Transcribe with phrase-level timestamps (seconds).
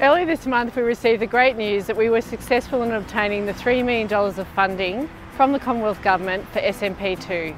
[0.00, 3.52] Early this month we received the great news that we were successful in obtaining the
[3.52, 7.56] $3 million of funding from the Commonwealth Government for SMP2.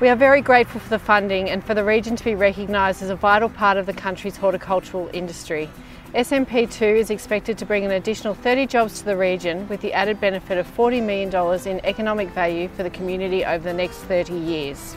[0.00, 3.10] We are very grateful for the funding and for the region to be recognised as
[3.10, 5.68] a vital part of the country's horticultural industry.
[6.14, 10.18] SMP2 is expected to bring an additional 30 jobs to the region with the added
[10.18, 14.96] benefit of $40 million in economic value for the community over the next 30 years.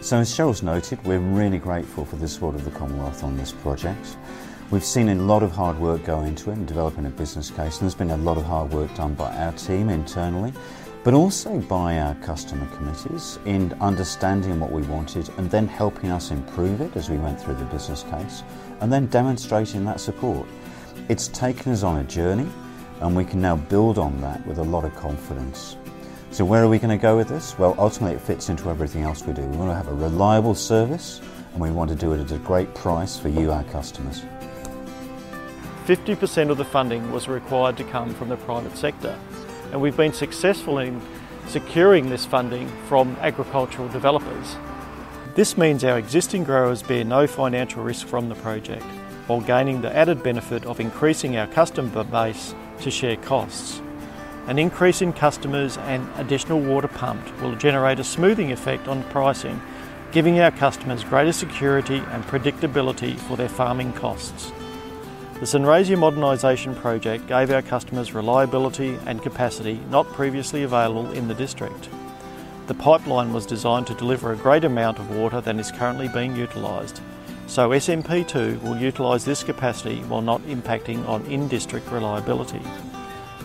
[0.00, 3.50] So as Cheryl's noted, we're really grateful for the support of the Commonwealth on this
[3.50, 4.16] project.
[4.72, 7.76] We've seen a lot of hard work go into it and developing a business case,
[7.76, 10.50] and there's been a lot of hard work done by our team internally,
[11.04, 16.30] but also by our customer committees in understanding what we wanted and then helping us
[16.30, 18.44] improve it as we went through the business case,
[18.80, 20.48] and then demonstrating that support.
[21.10, 22.48] It's taken us on a journey,
[23.02, 25.76] and we can now build on that with a lot of confidence.
[26.30, 27.58] So where are we going to go with this?
[27.58, 29.42] Well, ultimately it fits into everything else we do.
[29.42, 31.20] We want to have a reliable service
[31.52, 34.22] and we want to do it at a great price for you, our customers.
[35.82, 39.18] 50% of the funding was required to come from the private sector
[39.72, 41.00] and we've been successful in
[41.48, 44.56] securing this funding from agricultural developers.
[45.34, 48.84] This means our existing growers bear no financial risk from the project
[49.26, 53.80] while gaining the added benefit of increasing our customer base to share costs.
[54.46, 59.60] An increase in customers and additional water pumped will generate a smoothing effect on pricing,
[60.10, 64.52] giving our customers greater security and predictability for their farming costs.
[65.42, 71.34] The Sunraysia Modernisation Project gave our customers reliability and capacity not previously available in the
[71.34, 71.88] district.
[72.68, 76.36] The pipeline was designed to deliver a great amount of water than is currently being
[76.36, 77.02] utilised,
[77.48, 82.62] so SMP2 will utilise this capacity while not impacting on in-district reliability.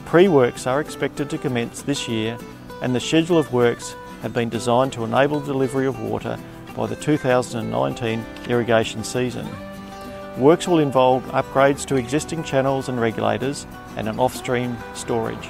[0.06, 2.38] Pre-works are expected to commence this year
[2.84, 6.38] and the schedule of works have been designed to enable delivery of water
[6.76, 9.48] by the 2019 irrigation season.
[10.38, 15.50] Works will involve upgrades to existing channels and regulators and an off-stream storage.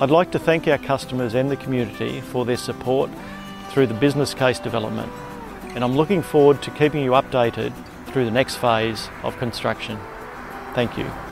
[0.00, 3.10] I'd like to thank our customers and the community for their support
[3.70, 5.10] through the business case development
[5.74, 7.72] and I'm looking forward to keeping you updated
[8.06, 9.98] through the next phase of construction.
[10.74, 11.29] Thank you.